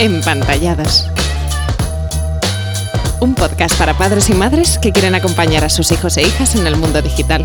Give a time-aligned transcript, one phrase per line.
[0.00, 1.10] Empantallados.
[3.20, 6.66] Un podcast para padres y madres que quieren acompañar a sus hijos e hijas en
[6.66, 7.44] el mundo digital.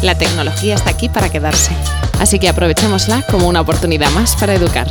[0.00, 1.72] La tecnología está aquí para quedarse,
[2.20, 4.88] así que aprovechémosla como una oportunidad más para educar.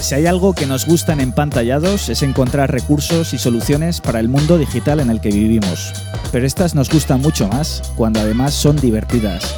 [0.00, 4.28] Si hay algo que nos gusta en Empantallados es encontrar recursos y soluciones para el
[4.28, 5.92] mundo digital en el que vivimos.
[6.30, 9.56] Pero estas nos gustan mucho más cuando además son divertidas.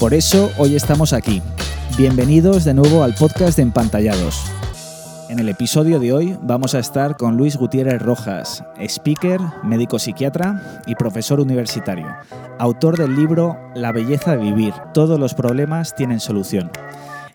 [0.00, 1.42] Por eso hoy estamos aquí.
[1.98, 4.46] Bienvenidos de nuevo al podcast de Empantallados.
[5.28, 10.82] En el episodio de hoy vamos a estar con Luis Gutiérrez Rojas, speaker, médico psiquiatra
[10.86, 12.06] y profesor universitario,
[12.58, 16.70] autor del libro La belleza de vivir, todos los problemas tienen solución.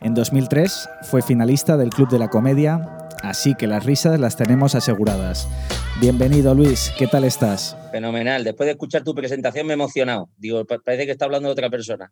[0.01, 4.73] En 2003 fue finalista del Club de la Comedia, así que las risas las tenemos
[4.73, 5.47] aseguradas.
[6.01, 7.77] Bienvenido Luis, ¿qué tal estás?
[7.91, 10.29] Fenomenal, después de escuchar tu presentación me he emocionado.
[10.37, 12.09] Digo, parece que está hablando de otra persona.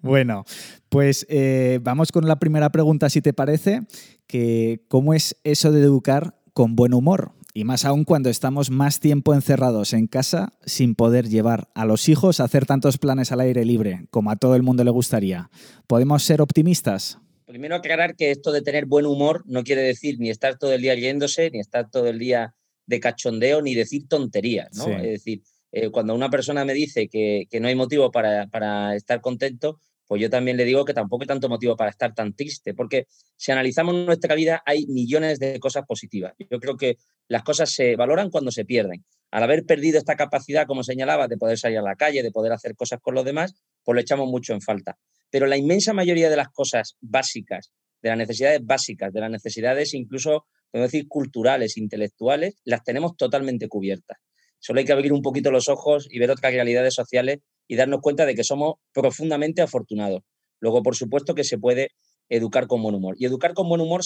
[0.00, 0.44] Bueno,
[0.88, 3.82] pues eh, vamos con la primera pregunta, si te parece,
[4.26, 7.32] que ¿cómo es eso de educar con buen humor?
[7.56, 12.08] Y más aún cuando estamos más tiempo encerrados en casa sin poder llevar a los
[12.08, 15.50] hijos a hacer tantos planes al aire libre como a todo el mundo le gustaría.
[15.86, 17.18] ¿Podemos ser optimistas?
[17.46, 20.82] Primero aclarar que esto de tener buen humor no quiere decir ni estar todo el
[20.82, 24.88] día riéndose, ni estar todo el día de cachondeo, ni decir tonterías, ¿no?
[24.88, 25.42] Es decir,
[25.76, 30.30] eh, cuando una persona me dice que, no hay motivo para, estar contento, pues yo
[30.30, 33.92] también le digo que tampoco hay tanto motivo para estar tan triste, porque si analizamos
[33.92, 36.34] nuestra vida hay millones de cosas positivas.
[36.48, 39.04] Yo creo que las cosas se valoran cuando se pierden.
[39.32, 42.52] Al haber perdido esta capacidad, como señalaba, de poder salir a la calle, de poder
[42.52, 44.96] hacer cosas con los demás, pues lo echamos mucho en falta.
[45.28, 49.92] Pero la inmensa mayoría de las cosas básicas, de las necesidades básicas, de las necesidades
[49.94, 54.18] incluso, podemos decir, culturales, intelectuales, las tenemos totalmente cubiertas.
[54.64, 58.00] Solo hay que abrir un poquito los ojos y ver otras realidades sociales y darnos
[58.00, 60.22] cuenta de que somos profundamente afortunados.
[60.58, 61.90] Luego, por supuesto, que se puede
[62.30, 63.14] educar con buen humor.
[63.18, 64.00] Y educar con buen humor,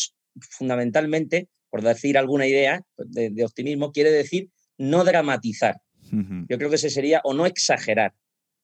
[0.50, 5.80] fundamentalmente, por decir alguna idea de, optimismo, quiere decir no dramatizar.
[6.10, 8.14] Yo creo que ese sería, o no exagerar.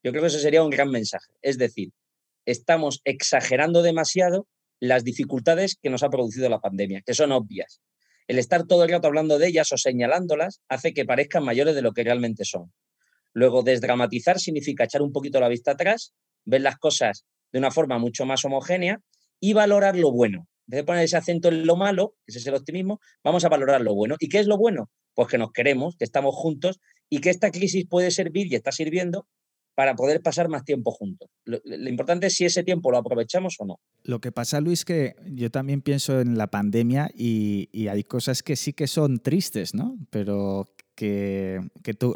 [0.02, 1.30] Yo creo que ese sería un gran mensaje.
[1.42, 1.92] Es decir,
[2.44, 4.48] estamos exagerando demasiado
[4.80, 7.80] las dificultades que nos ha producido la pandemia, que son obvias.
[8.26, 11.82] El estar todo el rato hablando de ellas o señalándolas hace que parezcan mayores de
[11.82, 12.72] lo que realmente son.
[13.32, 16.14] Luego, desdramatizar significa echar un poquito la vista atrás,
[16.44, 19.00] ver las cosas de una forma mucho más homogénea
[19.40, 20.48] y valorar lo bueno.
[20.66, 23.48] En vez de poner ese acento en lo malo, ese es el optimismo, vamos a
[23.50, 24.16] valorar lo bueno.
[24.18, 24.90] ¿Y qué es lo bueno?
[25.14, 26.80] Pues que nos queremos, que estamos juntos
[27.10, 29.26] y que esta crisis puede servir y está sirviendo
[29.74, 31.28] para poder pasar más tiempo juntos.
[31.44, 31.58] Lo,
[31.88, 33.80] importante es si ese tiempo lo aprovechamos o no.
[34.02, 38.56] Lo que pasa, Luis, que yo también pienso en la pandemia y, hay cosas que
[38.56, 39.98] sí que son tristes, ¿no?
[40.10, 41.60] Pero que,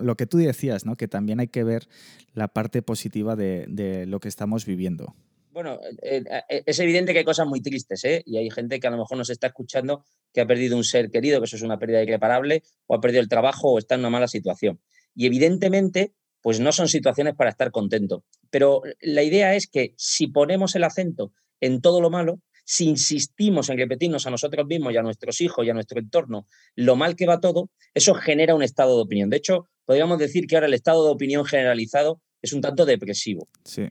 [0.00, 0.96] lo que tú decías, ¿no?
[0.96, 1.88] Que también hay que ver
[2.32, 5.14] la parte positiva de, lo que estamos viviendo.
[5.50, 8.22] Bueno, eh, eh, es evidente que hay cosas muy tristes, ¿eh?
[8.24, 11.10] Y hay gente que a lo mejor nos está escuchando que ha perdido un ser
[11.10, 14.02] querido, que eso es una pérdida irreparable, o ha perdido el trabajo o está en
[14.02, 14.80] una mala situación.
[15.16, 16.12] Y evidentemente
[16.48, 18.24] pues no son situaciones para estar contento.
[18.48, 23.68] Pero la idea es que si ponemos el acento en todo lo malo, si insistimos
[23.68, 27.16] en repetirnos a nosotros mismos y a nuestros hijos y a nuestro entorno lo mal
[27.16, 29.28] que va todo, eso genera un estado de opinión.
[29.28, 33.50] De hecho, podríamos decir que ahora el estado de opinión generalizado es un tanto depresivo.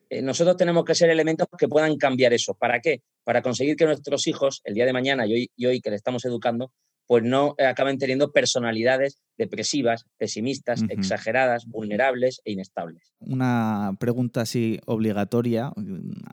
[0.10, 2.56] Eh, nosotros tenemos que ser elementos que puedan cambiar eso.
[2.56, 3.04] ¿Para qué?
[3.24, 5.96] Para conseguir que nuestros hijos, el día de mañana y hoy, y hoy que le
[5.96, 6.72] estamos educando,
[7.08, 13.14] pues no acaben teniendo personalidades depresivas, pesimistas, exageradas, vulnerables e inestables.
[13.20, 15.72] Una pregunta así obligatoria,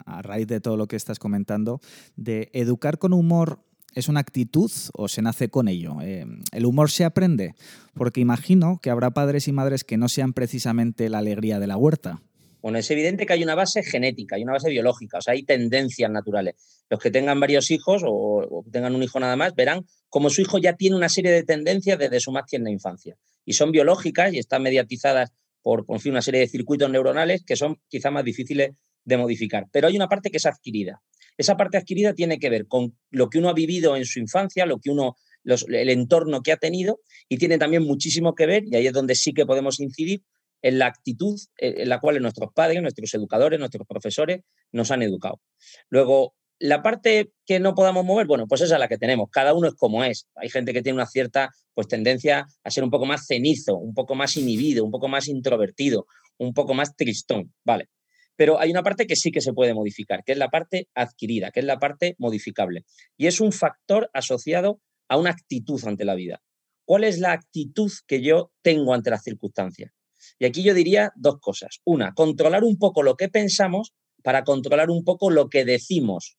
[0.07, 1.81] a raíz de todo lo que estás comentando,
[2.17, 3.61] de educar con humor
[3.95, 5.99] ¿Es una actitud o se nace con ello?
[6.03, 7.55] Eh, ¿El humor se aprende?
[7.95, 11.77] Porque imagino que habrá padres y madres que no sean precisamente la alegría de la
[11.77, 12.21] huerta.
[12.61, 15.43] Bueno, es evidente que hay una base genética, hay una base biológica, o sea, hay
[15.43, 16.55] tendencias naturales.
[16.89, 20.59] Los que tengan varios hijos o, tengan un hijo nada más verán cómo su hijo
[20.59, 23.17] ya tiene una serie de tendencias desde su más tierna infancia.
[23.45, 27.81] Y son biológicas y están mediatizadas por, por una serie de circuitos neuronales que son
[27.89, 29.67] quizá más difíciles de modificar.
[29.73, 31.03] Pero hay una parte que es adquirida.
[31.37, 34.67] Esa parte adquirida tiene que ver con lo que uno ha vivido en su infancia,
[34.67, 38.77] lo que uno, el entorno que ha tenido, y tiene también muchísimo que ver, y
[38.77, 40.23] ahí es donde sí que podemos incidir,
[40.63, 45.03] en la actitud eh, en la cual nuestros padres, nuestros educadores, nuestros profesores nos han
[45.03, 45.41] educado.
[45.89, 49.29] Luego, la parte que no podamos mover, bueno, pues esa es la que tenemos.
[49.31, 50.29] Cada uno es como es.
[50.35, 53.95] Hay gente que tiene una cierta pues, tendencia a ser un poco más cenizo, un
[53.95, 56.07] poco más inhibido, un poco más introvertido,
[56.39, 57.89] un poco más tristón, ¿vale?
[58.37, 61.51] Pero hay una parte que sí que se puede modificar, que es la parte adquirida,
[61.51, 62.85] que es la parte modificable.
[63.17, 66.43] Y es un factor asociado a una actitud ante la vida.
[66.85, 69.93] ¿Cuál es la actitud que yo tengo ante las circunstancias?
[70.39, 71.81] Y aquí yo diría dos cosas.
[71.85, 73.93] Una, controlar un poco lo que pensamos
[74.23, 76.37] para controlar un poco lo que decimos.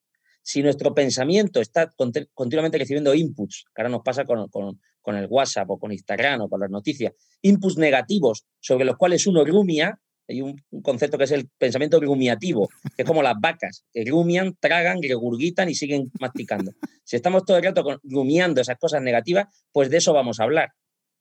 [0.47, 1.91] Si nuestro pensamiento está
[2.35, 6.49] continuamente recibiendo inputs, que ahora nos pasa con, con el WhatsApp o con Instagram o
[6.49, 11.31] con las noticias, inputs negativos sobre los cuales uno rumia, hay un, concepto que es
[11.31, 16.73] el pensamiento rumiativo, que es como las vacas, que rumian, tragan, regurgitan y siguen masticando.
[17.03, 20.73] Si estamos todo el rato rumiando esas cosas negativas, pues de eso vamos a hablar.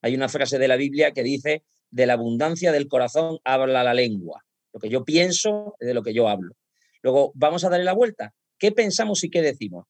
[0.03, 3.95] Hay una frase de la Biblia que dice, de la abundancia del corazón habla la
[3.95, 4.45] lengua.
[4.75, 6.55] Lo que yo pienso es de lo que yo hablo.
[7.03, 8.35] Luego, vamos a darle la vuelta.
[8.65, 9.85] ¿Qué pensamos y qué decimos?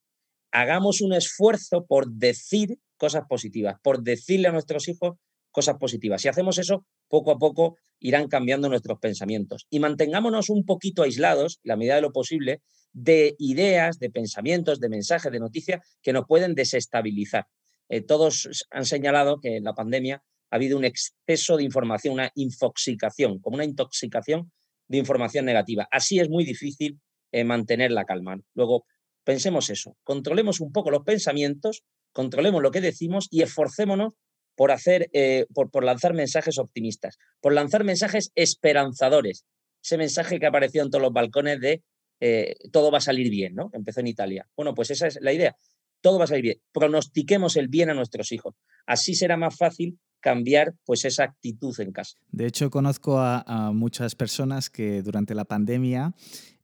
[0.51, 5.15] Hagamos un esfuerzo por decir cosas positivas, por decirle a nuestros hijos
[5.49, 6.21] cosas positivas.
[6.21, 9.65] Si hacemos eso, poco a poco irán cambiando nuestros pensamientos.
[9.69, 14.89] Y mantengámonos un poquito aislados, la medida de lo posible, de ideas, de pensamientos, de
[14.89, 17.47] mensajes, de noticias que nos pueden desestabilizar.
[17.87, 22.29] Eh, todos han señalado que en la pandemia ha habido un exceso de información, una
[22.35, 24.51] infoxicación, como una intoxicación
[24.89, 25.87] de información negativa.
[25.89, 26.99] Así es muy difícil
[27.35, 28.39] eh, mantener la calma.
[28.53, 28.85] Luego,
[29.25, 31.83] pensemos eso, controlemos un poco los pensamientos,
[32.13, 34.13] controlemos lo que decimos y esforcémonos
[34.55, 39.43] por, hacer, eh, por, lanzar mensajes optimistas, por lanzar mensajes esperanzadores.
[39.83, 41.83] Ese mensaje que apareció en todos los balcones de
[42.21, 43.69] eh, todo va a salir bien, ¿no?
[43.73, 44.47] Empezó en Italia.
[44.55, 45.57] Bueno, pues esa es la idea.
[45.99, 46.61] Todo va a salir bien.
[46.71, 48.55] Pronostiquemos el bien a nuestros hijos.
[48.85, 52.17] Así será más fácil cambiar pues esa actitud en casa.
[52.31, 56.15] De hecho, conozco a, muchas personas que durante la pandemia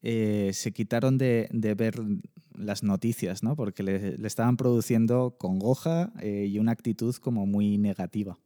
[0.04, 1.96] eh, se quitaron de, ver
[2.56, 3.56] las noticias, ¿no?
[3.56, 8.38] porque le, estaban produciendo congoja eh, y una actitud como muy negativa.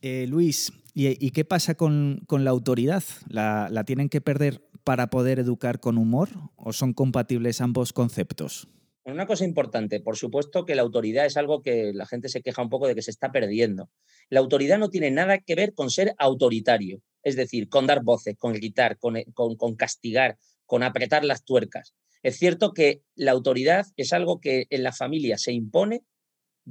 [0.00, 3.04] Eh, Luis, ¿y, qué pasa con, la autoridad?
[3.28, 8.68] ¿La, ¿La tienen que perder para poder educar con humor o son compatibles ambos conceptos?
[9.04, 12.62] Una cosa importante, por supuesto que la autoridad es algo que la gente se queja
[12.62, 13.90] un poco de que se está perdiendo.
[14.28, 18.36] La autoridad no tiene nada que ver con ser autoritario, es decir, con dar voces,
[18.38, 20.38] con gritar, con, castigar,
[20.72, 21.92] con apretar las tuercas.
[22.22, 26.00] Es cierto que la autoridad es algo que en la familia se impone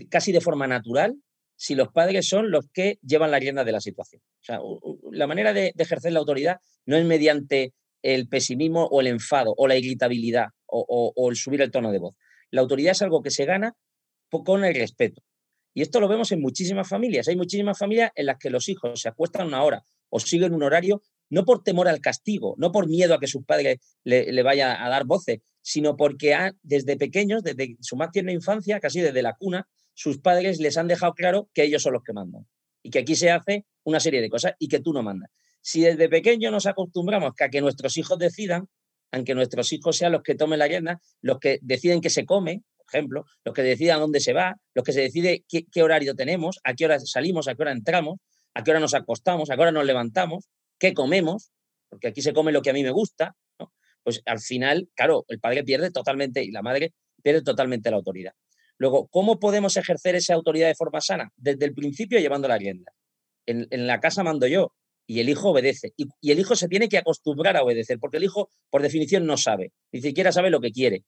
[0.09, 1.17] casi de forma natural
[1.55, 4.23] si los padres son los que llevan la rienda de la situación.
[4.41, 4.59] O sea,
[5.11, 6.57] la manera de, ejercer la autoridad
[6.87, 11.69] no es mediante el pesimismo o el enfado o la irritabilidad o, el subir el
[11.69, 12.15] tono de voz.
[12.49, 13.75] La autoridad es algo que se gana
[14.31, 15.21] con el respeto.
[15.75, 17.27] Y esto lo vemos en muchísimas familias.
[17.27, 20.63] Hay muchísimas familias en las que los hijos se acuestan una hora o siguen un
[20.63, 24.43] horario, no por temor al castigo, no por miedo a que sus padres le, le
[24.43, 29.23] vaya a dar voces, sino porque desde pequeños, desde su más tierna infancia, casi desde
[29.23, 32.47] la cuna, sus padres les han dejado claro que ellos son los que mandan
[32.83, 35.29] y que aquí se hace una serie de cosas y que tú no mandas.
[35.61, 38.67] Si desde pequeños nos acostumbramos a que nuestros hijos decidan,
[39.11, 42.63] aunque nuestros hijos sean los que tomen la rienda, los que deciden qué se come,
[42.77, 46.59] por ejemplo, los que decidan dónde se va, los que se decide qué, horario tenemos,
[46.63, 48.19] a qué hora salimos, a qué hora entramos,
[48.53, 50.49] a qué hora nos acostamos, a qué hora nos levantamos,
[50.81, 51.51] qué comemos,
[51.89, 53.35] porque aquí se come lo que a mí me gusta,
[54.03, 58.33] pues al final, claro, el padre pierde totalmente y la madre pierde totalmente la autoridad.
[58.77, 61.31] Luego, ¿cómo podemos ejercer esa autoridad de forma sana?
[61.37, 62.91] Desde el principio llevando la rienda.
[63.45, 64.73] En, en la casa mando yo,
[65.05, 65.93] y el hijo obedece.
[65.97, 69.37] Y, el hijo se tiene que acostumbrar a obedecer, porque el hijo, por definición, no
[69.37, 71.03] sabe, ni siquiera sabe lo que quiere.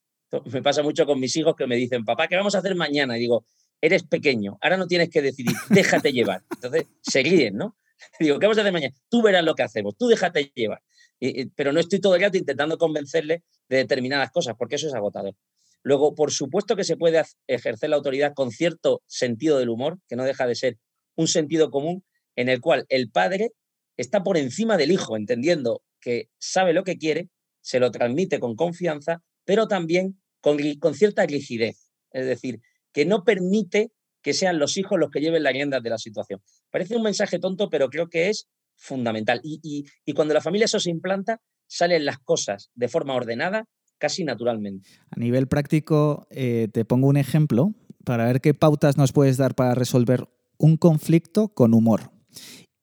[0.51, 3.17] me pasa mucho con mis hijos que me dicen, papá, ¿qué vamos a hacer mañana?
[3.17, 3.45] Y digo,
[3.81, 6.43] eres pequeño, ahora no tienes que decidir, déjate llevar.
[6.51, 7.75] Entonces se ríen, ¿no?
[8.19, 8.93] Digo, ¿qué vamos a hacer mañana?
[9.09, 10.81] Tú verás lo que hacemos, tú déjate llevar.
[11.55, 15.35] pero no estoy todo el rato intentando convencerle de determinadas cosas, porque eso es agotador.
[15.83, 20.15] Luego, por supuesto que se puede ejercer la autoridad con cierto sentido del humor, que
[20.15, 20.77] no deja de ser
[21.15, 22.03] un sentido común,
[22.35, 23.51] en el cual el padre
[23.97, 27.29] está por encima del hijo, entendiendo que sabe lo que quiere,
[27.61, 30.57] se lo transmite con confianza, pero también con,
[30.93, 31.91] cierta rigidez.
[32.11, 32.59] Es decir,
[32.91, 33.91] que no permite
[34.23, 36.41] que sean los hijos los que lleven la rienda de la situación.
[36.71, 39.41] Parece un mensaje tonto, pero creo que es fundamental.
[39.43, 43.65] Y, cuando la familia eso se implanta, salen las cosas de forma ordenada,
[43.97, 44.89] casi naturalmente.
[45.11, 49.55] A nivel práctico, eh, te pongo un ejemplo para ver qué pautas nos puedes dar
[49.55, 50.27] para resolver
[50.57, 52.11] un conflicto con humor.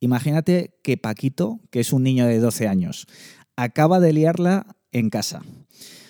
[0.00, 3.06] Imagínate que Paquito, que es un niño de 12 años,
[3.56, 5.42] acaba de liarla en casa.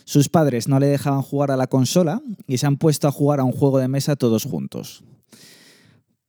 [0.05, 3.41] Sus padres no le dejaban jugar a la consola y se han puesto a jugar
[3.41, 5.05] a un juego de mesa todos juntos.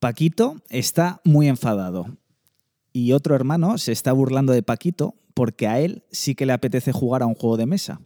[0.01, 2.17] Paquito está muy enfadado
[2.91, 6.91] y otro hermano se está burlando de Paquito porque a él sí que le apetece
[6.91, 8.01] jugar a un juego de mesa.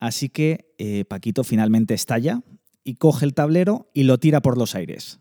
[0.00, 2.40] Así que eh, Paquito finalmente estalla
[2.82, 5.20] y coge el tablero y lo tira por los aires.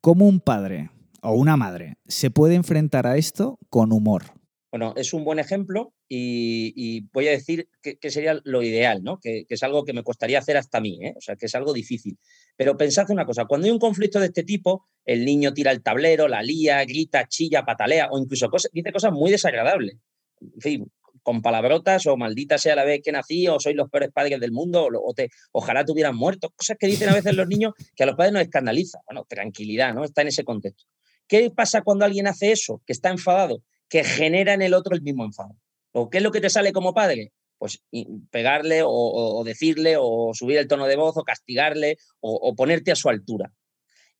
[0.00, 0.90] Como un padre
[1.22, 4.41] o una madre se puede enfrentar a esto con humor?
[4.72, 9.18] Bueno, es un buen ejemplo y, voy a decir que, sería lo ideal, ¿no?
[9.20, 11.12] Que, es algo que me costaría hacer hasta a mí, ¿eh?
[11.14, 12.18] o sea, que es algo difícil.
[12.56, 15.82] Pero pensad una cosa, cuando hay un conflicto de este tipo, el niño tira el
[15.82, 19.98] tablero, la lía, grita, chilla, patalea o incluso dice cosas muy desagradables.
[20.40, 24.10] En fin, con palabrotas o maldita sea la vez que nací o soy los peores
[24.10, 26.48] padres del mundo o, te, ojalá tuvieran muerto.
[26.56, 29.00] Cosas que dicen a veces los niños que a los padres nos escandaliza.
[29.04, 30.02] Bueno, tranquilidad, ¿no?
[30.02, 30.84] Está en ese contexto.
[31.28, 33.62] ¿Qué pasa cuando alguien hace eso, que está enfadado?
[33.92, 35.54] Que genera en el otro el mismo enfado.
[35.92, 37.30] ¿O qué es lo que te sale como padre?
[37.58, 37.84] Pues
[38.30, 43.10] pegarle o, decirle o subir el tono de voz o castigarle o, ponerte a su
[43.10, 43.52] altura.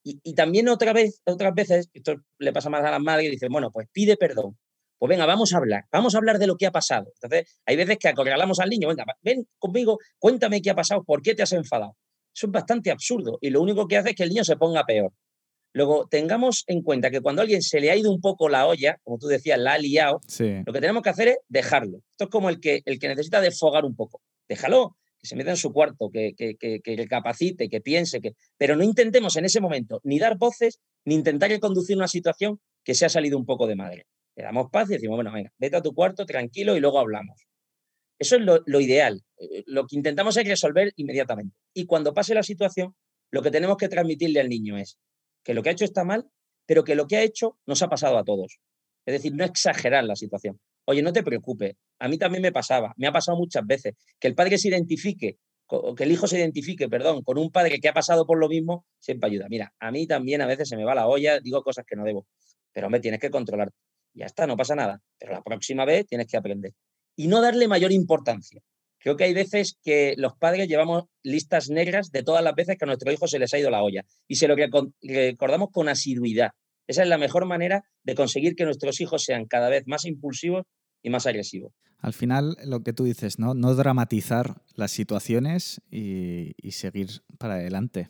[0.04, 3.88] Y, también otras veces, esto le pasa más a las madres, y dicen, bueno, pues
[3.90, 4.58] pide perdón.
[4.98, 7.10] Pues venga, vamos a hablar, vamos a hablar de lo que ha pasado.
[7.14, 11.22] Entonces, hay veces que acorralamos al niño, venga, ven conmigo, cuéntame qué ha pasado, por
[11.22, 11.96] qué te has enfadado.
[12.34, 14.84] Eso es bastante absurdo y lo único que hace es que el niño se ponga
[14.84, 15.12] peor.
[15.74, 18.66] Luego, tengamos en cuenta que cuando a alguien se le ha ido un poco la
[18.66, 20.20] olla, como tú decías, la ha liado,
[20.66, 21.98] lo que tenemos que hacer es dejarlo.
[22.10, 24.20] Esto es como el que, el que necesita desfogar un poco.
[24.48, 28.32] Déjalo, que se meta en su cuarto, que, que, que, que capacite, que piense, que...
[28.58, 32.94] pero no intentemos en ese momento ni dar voces, ni intentar conducir una situación que
[32.94, 34.06] se ha salido un poco de madre.
[34.36, 37.46] Le damos paz y decimos, bueno, venga, vete a tu cuarto, tranquilo, y luego hablamos.
[38.18, 39.22] Eso es lo, lo ideal.
[39.38, 41.56] Eh, lo que intentamos es resolver inmediatamente.
[41.74, 42.94] Y cuando pase la situación,
[43.30, 44.98] lo que tenemos que transmitirle al niño es,
[45.44, 46.28] que lo que ha hecho está mal,
[46.66, 48.58] pero que lo que ha hecho nos ha pasado a todos.
[49.04, 50.60] Es decir, no exagerar la situación.
[50.84, 54.28] Oye, no te preocupes, a mí también me pasaba, me ha pasado muchas veces, que
[54.28, 55.38] el padre se identifique,
[55.96, 58.84] que el hijo se identifique, perdón, con un padre que ha pasado por lo mismo,
[58.98, 59.46] siempre ayuda.
[59.48, 62.04] Mira, a mí también a veces se me va la olla, digo cosas que no
[62.04, 62.26] debo,
[62.72, 63.70] pero me tienes que controlar.
[64.14, 66.72] Ya está, no pasa nada, pero la próxima vez tienes que aprender.
[67.16, 68.60] Y no darle mayor importancia.
[69.02, 72.84] Creo que hay veces que los padres llevamos listas negras de todas las veces que
[72.84, 76.52] a nuestro hijo se les ha ido la olla y se lo recordamos con asiduidad.
[76.86, 80.66] Esa es la mejor manera de conseguir que nuestros hijos sean cada vez más impulsivos
[81.02, 81.72] y más agresivos.
[81.98, 83.54] Al final, lo que tú dices, ¿no?
[83.54, 88.08] No dramatizar las situaciones y, seguir para adelante.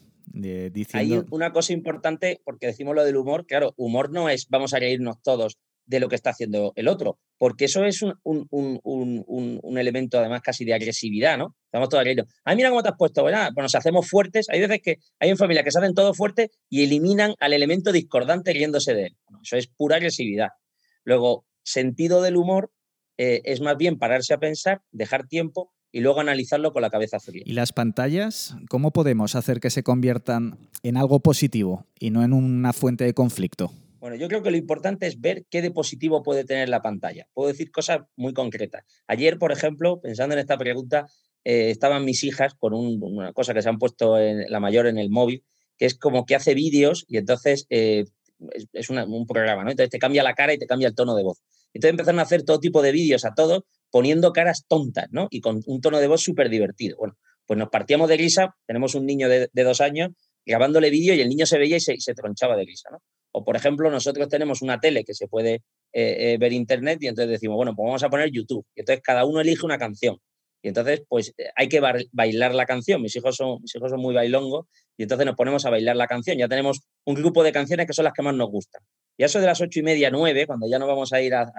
[0.92, 4.78] Hay una cosa importante, porque decimos lo del humor, claro, humor no es vamos a
[4.78, 10.18] reírnos todos de lo que está haciendo el otro, porque eso es un, un, elemento
[10.18, 11.56] además casi de agresividad, ¿no?
[11.64, 12.24] Estamos todos riendo.
[12.44, 13.22] Ay, mira cómo te has puesto.
[13.22, 14.46] Bueno, nos hacemos fuertes.
[14.48, 17.90] Hay veces que hay en familia que se hacen todo fuertes y eliminan al elemento
[17.90, 19.16] discordante riéndose de él.
[19.42, 20.48] eso es pura agresividad.
[21.04, 22.70] Luego, sentido del humor
[23.18, 27.20] eh, es más bien pararse a pensar, dejar tiempo y luego analizarlo con la cabeza
[27.20, 27.42] fría.
[27.44, 28.56] ¿Y las pantallas?
[28.68, 33.14] ¿Cómo podemos hacer que se conviertan en algo positivo y no en una fuente de
[33.14, 33.72] conflicto?
[34.02, 37.28] Bueno, yo creo que lo importante es ver qué de positivo puede tener la pantalla.
[37.34, 38.82] Puedo decir cosas muy concretas.
[39.06, 41.06] Ayer, por ejemplo, pensando en esta pregunta,
[41.44, 44.98] eh, estaban mis hijas con una cosa que se han puesto en, la mayor en
[44.98, 45.44] el móvil,
[45.78, 48.06] que es como que hace vídeos y entonces eh,
[48.72, 49.70] es, un programa, ¿no?
[49.70, 51.40] Entonces te cambia la cara y te cambia el tono de voz.
[51.72, 55.28] Entonces empezaron a hacer todo tipo de vídeos a todos poniendo caras tontas, ¿no?
[55.30, 56.96] Y con un tono de voz súper divertido.
[56.98, 57.16] Bueno,
[57.46, 60.10] pues nos partíamos de risa, tenemos un niño de, dos años
[60.44, 62.98] grabándole vídeo y el niño se veía y se, se tronchaba de risa, ¿no?
[63.32, 65.62] O, por ejemplo, nosotros tenemos una tele que se puede
[65.92, 68.64] eh, eh, ver internet y entonces decimos, bueno, pues vamos a poner YouTube.
[68.74, 70.18] Y entonces cada uno elige una canción.
[70.62, 71.80] Y entonces, pues eh, hay que
[72.12, 73.02] bailar la canción.
[73.02, 76.06] Mis hijos, son, mis hijos son muy bailongos y entonces nos ponemos a bailar la
[76.06, 76.38] canción.
[76.38, 78.82] Ya tenemos un grupo de canciones que son las que más nos gustan.
[79.16, 81.50] Y eso de las ocho y media, nueve, cuando ya no vamos a ir a,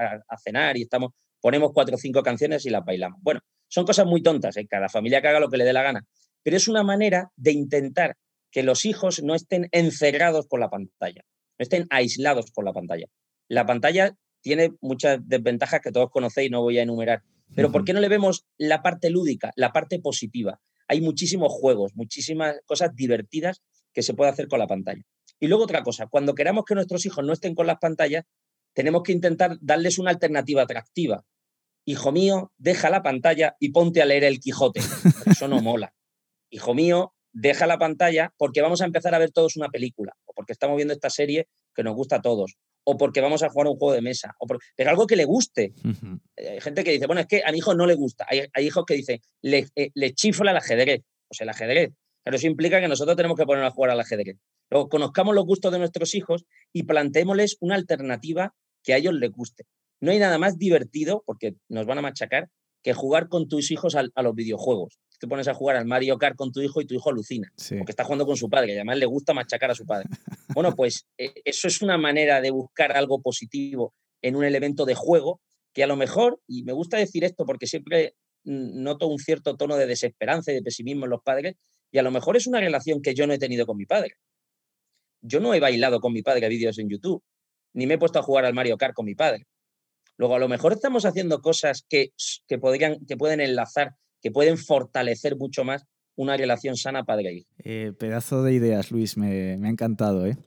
[0.43, 1.11] cenar y estamos,
[1.41, 3.19] ponemos cuatro o cinco canciones y las bailamos.
[3.21, 4.67] Bueno, son cosas muy tontas, ¿eh?
[4.67, 6.05] cada familia que haga lo que le dé la gana.
[6.43, 8.15] Pero es una manera de intentar
[8.51, 11.23] que los hijos no estén encerrados con la pantalla
[11.57, 13.07] estén aislados por la pantalla.
[13.47, 17.23] La pantalla tiene muchas desventajas que todos conocéis, no voy a enumerar.
[17.55, 20.59] Pero ¿por qué no le vemos la parte lúdica, la parte positiva?
[20.87, 23.61] Hay muchísimos juegos, muchísimas cosas divertidas
[23.93, 25.03] que se puede hacer con la pantalla.
[25.39, 28.25] Y luego otra cosa, cuando queramos que nuestros hijos no estén con las pantallas,
[28.73, 31.25] tenemos que intentar darles una alternativa atractiva.
[31.85, 34.81] Hijo mío, deja la pantalla y ponte a leer el Quijote.
[35.25, 35.93] Eso no mola.
[36.49, 40.33] Hijo mío, deja la pantalla porque vamos a empezar a ver todos una película, o
[40.33, 43.67] porque estamos viendo esta serie que nos gusta a todos, o porque vamos a jugar
[43.67, 45.73] un juego de mesa, o pero algo que le guste.
[46.37, 48.25] Eh, hay gente que dice, bueno, es que a mi hijo no le gusta.
[48.29, 51.91] Hay, hijos que dicen, le, eh, le chifla el ajedrez, o sea, el ajedrez.
[52.23, 54.37] Pero eso implica que nosotros tenemos que poner a jugar al ajedrez.
[54.69, 59.31] Luego, conozcamos los gustos de nuestros hijos y planteémosles una alternativa que a ellos les
[59.31, 59.65] guste.
[59.99, 62.49] No hay nada más divertido, porque nos van a machacar,
[62.83, 66.35] que jugar con tus hijos a los videojuegos te pones a jugar al Mario Kart
[66.35, 68.97] con tu hijo y tu hijo alucina, porque está jugando con su padre, y además
[68.97, 70.09] le gusta machacar a su padre.
[70.53, 74.95] Bueno, pues eh, eso es una manera de buscar algo positivo en un elemento de
[74.95, 75.39] juego
[75.73, 79.77] que a lo mejor, y me gusta decir esto porque siempre noto un cierto tono
[79.77, 81.55] de desesperanza y de pesimismo en los padres,
[81.89, 84.15] y a lo mejor es una relación que yo no he tenido con mi padre.
[85.21, 87.23] Yo no he bailado con mi padre vídeos en YouTube,
[87.71, 89.47] ni me he puesto a jugar al Mario Kart con mi padre.
[90.17, 92.13] Luego, a lo mejor estamos haciendo cosas que,
[92.47, 97.49] que, podrían, que pueden enlazar, que pueden fortalecer mucho más una relación sana padre-hijo.
[97.63, 100.27] Eh, pedazo de ideas, Luis, me, ha encantado.
[100.27, 100.37] ¿eh?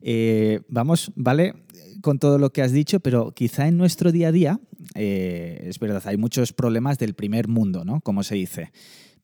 [0.00, 0.60] ¿eh?
[0.68, 1.54] vamos, vale,
[2.02, 4.60] con todo lo que has dicho, pero quizá en nuestro día a día,
[4.94, 8.00] es verdad, hay muchos problemas del primer mundo, ¿no?
[8.00, 8.72] Como se dice.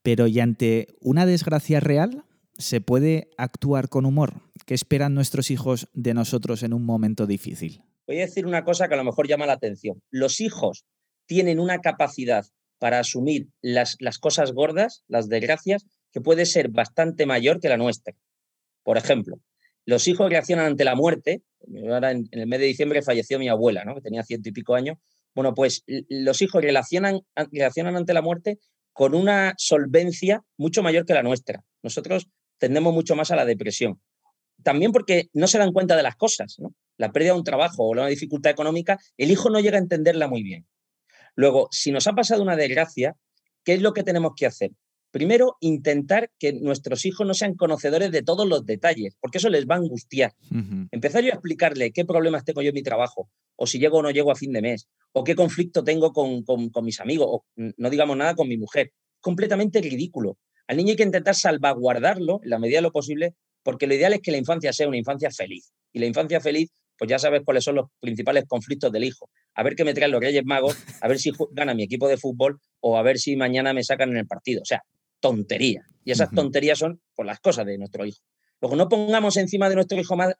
[0.01, 2.23] Pero y ante una desgracia real,
[2.57, 4.41] ¿se puede actuar con humor?
[4.65, 7.83] ¿Qué esperan nuestros hijos de nosotros en un momento difícil?
[8.11, 10.03] Voy a decir una cosa que a lo mejor llama la atención.
[10.09, 10.83] Los hijos
[11.27, 12.45] tienen una capacidad
[12.77, 17.77] para asumir las, las cosas gordas, las desgracias, que puede ser bastante mayor que la
[17.77, 18.13] nuestra.
[18.83, 19.39] Por ejemplo,
[19.85, 21.41] los hijos reaccionan ante la muerte.
[21.89, 23.95] Ahora en, el mes de diciembre falleció mi abuela, ¿no?
[23.95, 24.97] que tenía ciento y pico años.
[25.33, 27.21] Bueno, pues los hijos reaccionan,
[27.53, 28.59] reaccionan ante la muerte
[28.91, 31.63] con una solvencia mucho mayor que la nuestra.
[31.81, 32.27] Nosotros
[32.57, 34.01] tendemos mucho más a la depresión.
[34.63, 36.75] También porque no se dan cuenta de las cosas, ¿no?
[37.01, 40.27] La pérdida de un trabajo o una dificultad económica, el hijo no llega a entenderla
[40.27, 40.67] muy bien.
[41.33, 43.15] Luego, si nos ha pasado una desgracia,
[43.63, 44.69] ¿qué es lo que tenemos que hacer?
[45.09, 49.65] Primero, intentar que nuestros hijos no sean conocedores de todos los detalles, porque eso les
[49.65, 50.35] va a angustiar.
[50.91, 54.03] Empezar yo a explicarle qué problemas tengo yo en mi trabajo, o si llego o
[54.03, 57.45] no llego a fin de mes, o qué conflicto tengo con, con mis amigos, o
[57.55, 58.91] no digamos nada con mi mujer.
[59.21, 60.37] Completamente ridículo.
[60.67, 64.13] Al niño hay que intentar salvaguardarlo en la medida de lo posible, porque lo ideal
[64.13, 65.73] es que la infancia sea una infancia feliz.
[65.91, 69.27] Y la infancia feliz pues ya sabes cuáles son los principales conflictos del hijo.
[69.55, 72.15] A ver qué me traen los Reyes Magos, a ver si gana mi equipo de
[72.15, 74.61] fútbol o a ver si mañana me sacan en el partido.
[74.61, 74.83] O sea,
[75.19, 75.83] tontería.
[76.05, 78.19] Y esas tonterías son por pues, las cosas de nuestro hijo.
[78.61, 80.35] Luego, no pongamos encima de nuestro hijo más,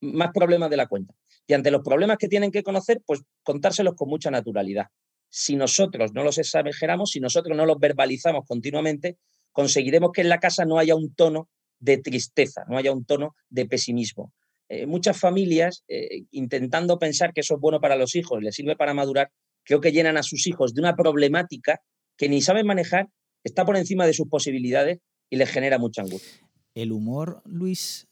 [0.00, 1.12] más problemas de la cuenta.
[1.44, 4.86] Y ante los problemas que tienen que conocer, pues contárselos con mucha naturalidad.
[5.28, 9.18] Si nosotros no los exageramos, si nosotros no los verbalizamos continuamente,
[9.50, 11.48] conseguiremos que en la casa no haya un tono
[11.80, 14.32] de tristeza, no haya un tono de pesimismo.
[14.68, 18.74] Eh, muchas familias, eh, intentando pensar que eso es bueno para los hijos, les sirve
[18.74, 19.30] para madurar,
[19.62, 21.80] creo que llenan a sus hijos de una problemática
[22.16, 23.08] que ni saben manejar,
[23.44, 24.98] está por encima de sus posibilidades
[25.30, 26.48] y les genera mucha angustia.
[26.74, 28.08] ¿El humor, Luis,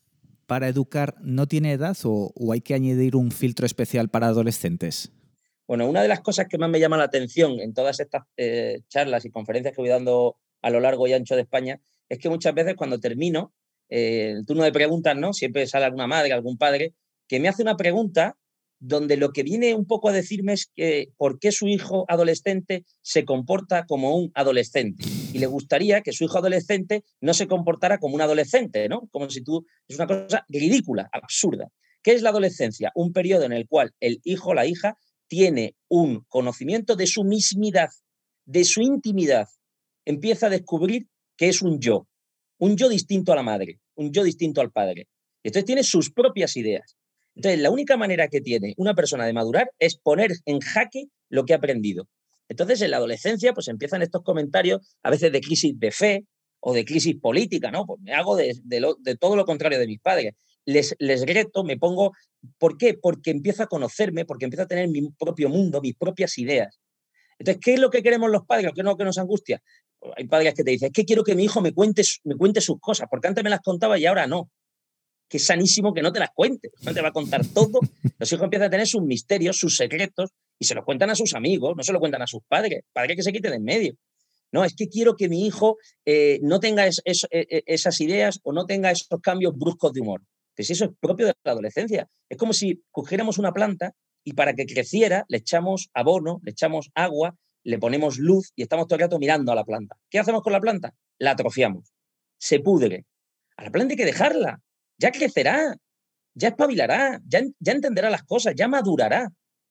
[0.46, 5.12] para educar no tiene edad o, hay que añadir un filtro especial para adolescentes?
[5.66, 8.82] Bueno, una de las cosas que más me llama la atención en todas estas eh,
[8.88, 12.28] charlas y conferencias que voy dando a lo largo y ancho de España es que
[12.28, 13.52] muchas veces cuando termino
[13.88, 15.32] eh, el turno de preguntas, ¿no?
[15.32, 16.94] Siempre sale alguna madre, algún padre,
[17.28, 18.36] que me hace una pregunta
[18.80, 22.84] donde lo que viene un poco a decirme es que por qué su hijo adolescente
[23.02, 25.04] se comporta como un adolescente.
[25.32, 29.08] Y le gustaría que su hijo adolescente no se comportara como un adolescente, ¿no?
[29.10, 29.64] Como si tú...
[29.88, 31.68] Es una cosa ridícula, absurda.
[32.02, 32.92] ¿Qué es la adolescencia?
[32.94, 37.24] Un periodo en el cual el hijo o la hija tiene un conocimiento de su
[37.24, 37.88] mismidad,
[38.44, 39.48] de su intimidad.
[40.04, 41.06] Empieza a descubrir
[41.38, 42.06] que es un yo,
[42.58, 45.08] un yo distinto a la madre, un yo distinto al padre.
[45.42, 46.96] Entonces tiene sus propias ideas.
[47.34, 51.44] Entonces, la única manera que tiene una persona de madurar es poner en jaque lo
[51.44, 52.08] que ha aprendido.
[52.48, 56.24] Entonces, en la adolescencia, pues empiezan estos comentarios, a veces de crisis de fe
[56.60, 57.86] o de crisis política, ¿no?
[57.86, 58.54] Pues me hago de,
[59.18, 60.34] todo lo contrario de mis padres.
[60.64, 62.12] Les, les reto, me pongo.
[62.58, 62.94] ¿Por qué?
[62.94, 66.78] Porque empiezo a conocerme, porque empiezo a tener mi propio mundo, mis propias ideas.
[67.38, 68.70] Entonces, ¿qué es lo que queremos los padres?
[68.74, 69.60] ¿Qué es lo que nos angustia?
[70.16, 72.60] Hay padres que te dicen, es que quiero que mi hijo me cuente, me cuente
[72.60, 74.50] sus cosas, porque antes me las contaba y ahora no.
[75.28, 77.80] Que es sanísimo que no te las cuente, no te va a contar todo.
[78.18, 81.34] Los hijos empiezan a tener sus misterios, sus secretos, y se los cuentan a sus
[81.34, 83.94] amigos, no se lo cuentan a sus padres, padres que se quiten de en medio.
[84.52, 88.52] No, es que quiero que mi hijo eh, no tenga e, e, esas ideas o
[88.52, 90.22] no tenga esos cambios bruscos de humor.
[90.54, 92.08] Que si eso es propio de la adolescencia.
[92.28, 96.90] Es como si cogiéramos una planta y para que creciera le echamos abono, le echamos
[96.94, 99.96] agua, le ponemos luz y estamos todo el rato mirando a la planta.
[100.10, 100.94] ¿Qué hacemos con la planta?
[101.18, 101.92] La atrofiamos.
[102.38, 103.06] Se pudre.
[103.56, 104.60] A la planta hay que dejarla.
[104.98, 105.74] Ya crecerá,
[106.34, 109.28] ya espabilará, ya, ya entenderá las cosas, ya madurará.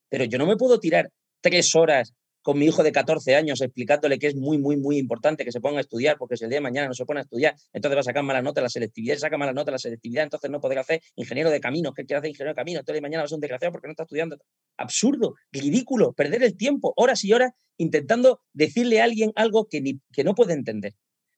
[0.10, 1.10] Pero yo no me puedo tirar
[1.42, 5.46] tres horas con mi hijo de 14 años explicándole que es muy, muy, muy importante
[5.46, 7.24] que se ponga a estudiar, porque si el día de mañana no se pone a
[7.24, 10.52] estudiar, entonces va a sacar malas notas la selectividad, saca malas notas la selectividad, entonces
[10.52, 12.82] no podrá hacer ingeniero de caminos, ¿qué quiere hacer ingeniero de caminos?
[12.82, 14.38] Entonces mañana va a ser un desgraciado porque no está estudiando.
[14.78, 20.02] Absurdo, ridículo, perder el tiempo, horas y horas intentando decirle a alguien algo que, ni,
[20.12, 20.94] que no puede entender.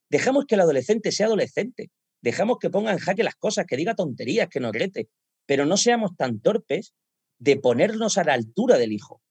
[0.09, 1.91] Dejamos que el adolescente sea adolescente,
[2.21, 5.07] dejamos que ponga en jaque las cosas, que diga tonterías, que nos grete,
[5.45, 6.93] pero no seamos tan torpes
[7.37, 9.21] de ponernos a la altura del hijo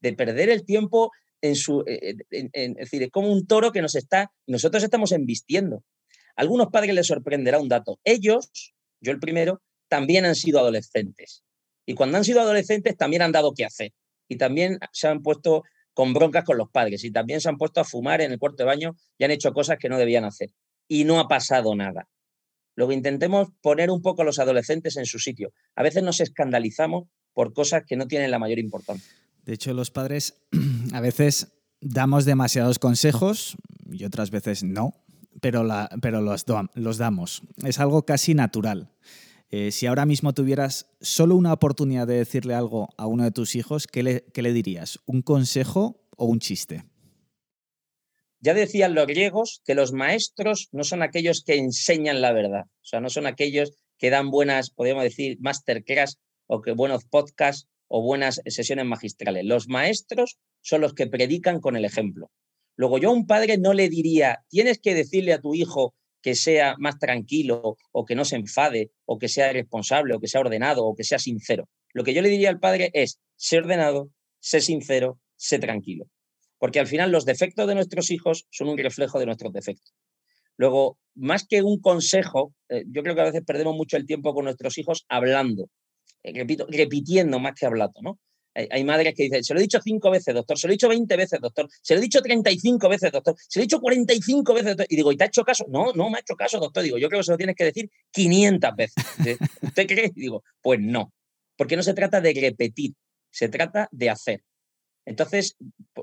[0.00, 1.10] de perder el tiempo
[1.40, 1.82] en su.
[1.86, 4.32] Eh, eh, es decir, es como un toro que nos está.
[4.46, 5.84] Nosotros estamos embistiendo.
[6.36, 7.98] A algunos padres les sorprenderá un dato.
[8.04, 8.50] Ellos,
[9.00, 11.42] yo el primero, también han sido adolescentes.
[11.86, 13.92] Y cuando han sido adolescentes también han dado qué hacer.
[14.28, 17.04] Y también se han puesto con broncas con los padres.
[17.04, 19.52] Y también se han puesto a fumar en el cuarto de baño y han hecho
[19.52, 20.50] cosas que no debían hacer.
[20.88, 22.08] Y no ha pasado nada.
[22.76, 25.52] Luego intentemos poner un poco a los adolescentes en su sitio.
[25.74, 29.12] A veces nos escandalizamos por cosas que no tienen la mayor importancia.
[29.50, 30.44] De hecho, los padres
[30.92, 31.48] a veces
[31.80, 33.56] damos demasiados consejos
[33.90, 34.94] y otras veces no,
[35.40, 37.42] pero, los, damos.
[37.64, 38.92] Es algo casi natural.
[39.50, 43.56] Eh, si ahora mismo tuvieras solo una oportunidad de decirle algo a uno de tus
[43.56, 45.00] hijos, ¿qué le, qué le dirías?
[45.04, 46.84] ¿Un consejo o un chiste?
[48.38, 52.84] Ya decían los griegos que los maestros no son aquellos que enseñan la verdad, o
[52.84, 58.02] sea, no son aquellos que dan buenas, podríamos decir, masterclass o que buenos podcasts o
[58.02, 59.44] buenas sesiones magistrales.
[59.44, 62.30] Los maestros son los que predican con el ejemplo.
[62.76, 66.34] Luego yo a un padre no le diría, tienes que decirle a tu hijo que
[66.34, 70.40] sea más tranquilo o que no se enfade o que sea responsable o que sea
[70.40, 71.68] ordenado o que sea sincero.
[71.92, 76.06] Lo que yo le diría al padre es, sé ordenado, sé sincero, sé tranquilo
[76.60, 79.94] porque al final los defectos de nuestros hijos son un reflejo de nuestros defectos.
[80.58, 84.34] Luego, más que un consejo, eh, yo creo que a veces perdemos mucho el tiempo
[84.34, 85.70] con nuestros hijos hablando,
[86.22, 88.18] repito, repitiendo más que hablando, ¿no?
[88.52, 90.88] Hay, madres que dicen, se lo he dicho cinco veces, doctor, se lo he dicho
[90.88, 94.54] 20 veces, doctor, se lo he dicho 35 veces, doctor, se lo he dicho 45
[94.54, 94.86] veces, doctor.
[94.88, 95.66] Y digo, ¿y te ha hecho caso?
[95.68, 96.82] No, no me ha hecho caso, doctor.
[96.82, 99.04] Digo, yo creo que se lo tienes que decir 500 veces.
[99.62, 100.10] ¿Usted cree?
[100.16, 101.12] Y digo, pues no,
[101.56, 102.94] porque no se trata de repetir,
[103.30, 104.42] se trata de hacer.
[105.06, 105.56] Entonces,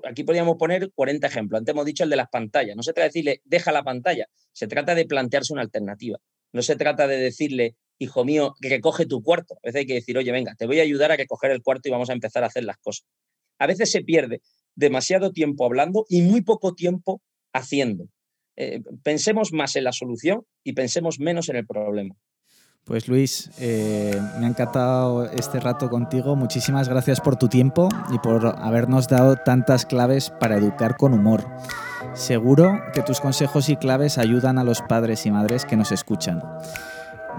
[0.04, 1.60] aquí podríamos poner 40 ejemplos.
[1.60, 2.76] Antes hemos dicho el de las pantallas.
[2.76, 4.28] No se trata de decirle, deja la pantalla.
[4.54, 6.18] Se trata de plantearse una alternativa.
[6.54, 9.56] No se trata de decirle, hijo mío, recoge tu cuarto.
[9.56, 11.90] A veces hay que decir, oye, venga, te voy a ayudar a recoger el cuarto
[11.90, 13.06] y vamos a empezar a hacer las cosas.
[13.60, 14.42] A veces se pierde
[14.76, 17.22] demasiado tiempo hablando y muy poco tiempo
[17.54, 18.08] haciendo.
[18.56, 22.16] Eh, pensemos más en la solución y pensemos menos en el problema.
[22.84, 26.38] Pues Luis, eh, me ha encantado este rato contigo.
[26.38, 31.46] Muchísimas gracias por tu tiempo y por habernos dado tantas claves para educar con humor.
[32.14, 36.42] Seguro que tus consejos y claves ayudan a los padres y madres que nos escuchan.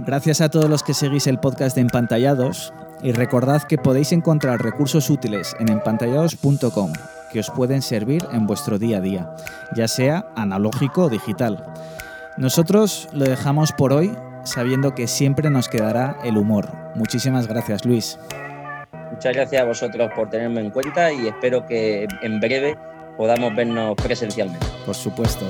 [0.00, 4.62] Gracias a todos los que seguís el podcast de Empantallados y recordad que podéis encontrar
[4.62, 6.92] recursos útiles en empantallados.com
[7.32, 9.36] que os pueden servir en vuestro día a día,
[9.76, 11.64] ya sea analógico o digital.
[12.36, 16.72] Nosotros lo dejamos por hoy sabiendo que siempre nos quedará el humor.
[16.94, 18.18] Muchísimas gracias, Luis.
[19.10, 22.78] Muchas gracias a vosotros por tenerme en cuenta y espero que en breve
[23.16, 24.66] podamos vernos presencialmente.
[24.86, 25.44] Por supuesto.